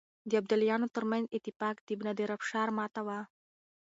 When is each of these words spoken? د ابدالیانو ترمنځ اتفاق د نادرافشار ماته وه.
د 0.29 0.31
ابدالیانو 0.41 0.87
ترمنځ 0.95 1.25
اتفاق 1.37 1.75
د 1.87 1.89
نادرافشار 2.05 2.67
ماته 2.77 3.01
وه. 3.07 3.19